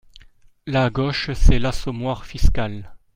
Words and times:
La 0.65 0.89
gauche, 0.89 1.29
c’est 1.35 1.59
l’assommoir 1.59 2.25
fiscal. 2.25 2.91